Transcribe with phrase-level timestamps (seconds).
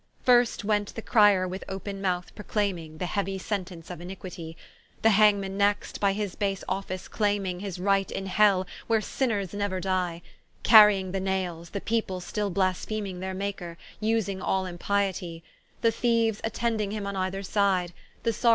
[0.23, 4.55] First went the Crier with open mouth proclayming The heauy sentence of Iniquitie,
[5.03, 9.79] The Hangman next, by his base office clayming His right in Hell, where sinners neuer
[9.79, 10.23] die,
[10.63, 15.43] Carrying the nayles, the people still blaspheming Their maker, vsing all impiety;
[15.81, 18.41] The Thieues attending him on either side, The teares of the daugh ters of Ieru
[18.41, 18.49] salem.